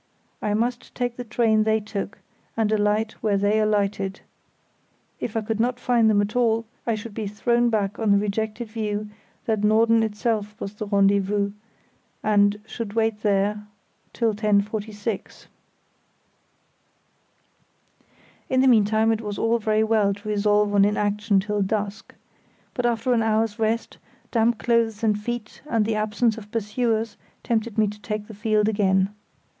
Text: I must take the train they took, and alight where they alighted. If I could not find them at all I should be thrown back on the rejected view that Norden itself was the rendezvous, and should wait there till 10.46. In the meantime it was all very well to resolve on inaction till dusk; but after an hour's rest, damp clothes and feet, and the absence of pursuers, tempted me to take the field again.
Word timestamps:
I 0.41 0.55
must 0.55 0.95
take 0.95 1.15
the 1.15 1.23
train 1.23 1.61
they 1.63 1.79
took, 1.79 2.17
and 2.57 2.71
alight 2.71 3.11
where 3.21 3.37
they 3.37 3.59
alighted. 3.59 4.21
If 5.19 5.37
I 5.37 5.41
could 5.41 5.59
not 5.59 5.79
find 5.79 6.09
them 6.09 6.21
at 6.21 6.35
all 6.35 6.65
I 6.87 6.95
should 6.95 7.13
be 7.13 7.27
thrown 7.27 7.69
back 7.69 7.99
on 7.99 8.11
the 8.11 8.17
rejected 8.17 8.67
view 8.69 9.11
that 9.45 9.63
Norden 9.63 10.01
itself 10.01 10.59
was 10.59 10.73
the 10.73 10.87
rendezvous, 10.87 11.51
and 12.23 12.59
should 12.65 12.93
wait 12.93 13.21
there 13.21 13.67
till 14.11 14.33
10.46. 14.33 15.45
In 18.49 18.61
the 18.61 18.67
meantime 18.67 19.11
it 19.11 19.21
was 19.21 19.37
all 19.37 19.59
very 19.59 19.83
well 19.83 20.15
to 20.15 20.27
resolve 20.29 20.73
on 20.73 20.83
inaction 20.83 21.39
till 21.39 21.61
dusk; 21.61 22.15
but 22.73 22.87
after 22.87 23.13
an 23.13 23.21
hour's 23.21 23.59
rest, 23.59 23.99
damp 24.31 24.57
clothes 24.57 25.03
and 25.03 25.19
feet, 25.21 25.61
and 25.69 25.85
the 25.85 25.93
absence 25.93 26.39
of 26.39 26.49
pursuers, 26.51 27.17
tempted 27.43 27.77
me 27.77 27.85
to 27.87 28.01
take 28.01 28.25
the 28.25 28.33
field 28.33 28.67
again. 28.67 29.09